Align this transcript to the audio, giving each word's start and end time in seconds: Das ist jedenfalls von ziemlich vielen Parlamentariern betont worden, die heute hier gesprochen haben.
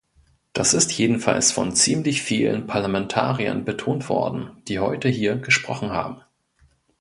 Das 0.53 0.73
ist 0.73 0.97
jedenfalls 0.97 1.51
von 1.51 1.75
ziemlich 1.75 2.23
vielen 2.23 2.65
Parlamentariern 2.65 3.63
betont 3.65 4.09
worden, 4.09 4.59
die 4.67 4.79
heute 4.79 5.09
hier 5.09 5.35
gesprochen 5.35 5.91
haben. 5.91 6.23